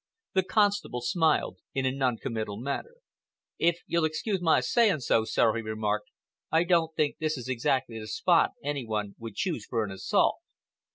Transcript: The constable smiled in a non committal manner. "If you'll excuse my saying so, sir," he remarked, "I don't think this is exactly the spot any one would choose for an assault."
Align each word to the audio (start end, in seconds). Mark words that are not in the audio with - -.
The 0.33 0.41
constable 0.41 1.01
smiled 1.01 1.59
in 1.75 1.85
a 1.85 1.91
non 1.91 2.17
committal 2.17 2.57
manner. 2.59 2.95
"If 3.59 3.81
you'll 3.85 4.03
excuse 4.05 4.41
my 4.41 4.59
saying 4.59 5.01
so, 5.01 5.25
sir," 5.25 5.55
he 5.55 5.61
remarked, 5.61 6.09
"I 6.51 6.63
don't 6.63 6.95
think 6.95 7.19
this 7.19 7.37
is 7.37 7.47
exactly 7.47 7.99
the 7.99 8.07
spot 8.07 8.53
any 8.63 8.83
one 8.83 9.13
would 9.19 9.35
choose 9.35 9.63
for 9.67 9.83
an 9.85 9.91
assault." 9.91 10.37